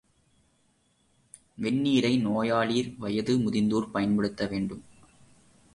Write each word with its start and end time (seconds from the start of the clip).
வெந்நீரை 1.57 2.19
நோயாளிர், 2.21 2.95
வயது 2.97 3.35
முதிர்ந்தோர் 3.37 3.91
பயன்படுத்த 3.91 4.47
வேண்டும். 4.47 4.83